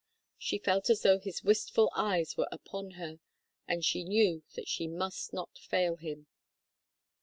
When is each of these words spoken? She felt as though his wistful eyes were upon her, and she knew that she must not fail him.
She 0.39 0.57
felt 0.57 0.89
as 0.89 1.03
though 1.03 1.19
his 1.19 1.43
wistful 1.43 1.91
eyes 1.95 2.35
were 2.35 2.47
upon 2.51 2.93
her, 2.97 3.19
and 3.67 3.85
she 3.85 4.03
knew 4.03 4.41
that 4.55 4.67
she 4.67 4.87
must 4.87 5.31
not 5.31 5.59
fail 5.59 5.97
him. 5.97 6.25